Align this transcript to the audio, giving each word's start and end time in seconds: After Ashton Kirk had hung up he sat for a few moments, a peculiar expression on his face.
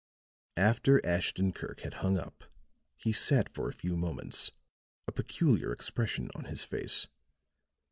After 0.57 0.99
Ashton 1.05 1.51
Kirk 1.51 1.81
had 1.81 1.93
hung 2.01 2.17
up 2.17 2.45
he 2.97 3.11
sat 3.13 3.47
for 3.53 3.69
a 3.69 3.73
few 3.73 3.95
moments, 3.95 4.49
a 5.07 5.11
peculiar 5.11 5.71
expression 5.71 6.31
on 6.33 6.45
his 6.45 6.63
face. 6.63 7.07